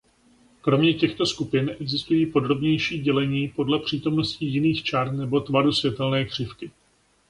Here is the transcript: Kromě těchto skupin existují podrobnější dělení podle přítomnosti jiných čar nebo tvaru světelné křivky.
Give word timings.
Kromě 0.61 0.93
těchto 0.93 1.25
skupin 1.25 1.75
existují 1.79 2.25
podrobnější 2.25 2.99
dělení 2.99 3.47
podle 3.55 3.79
přítomnosti 3.79 4.45
jiných 4.45 4.83
čar 4.83 5.11
nebo 5.11 5.39
tvaru 5.41 5.71
světelné 5.73 6.25
křivky. 6.25 6.71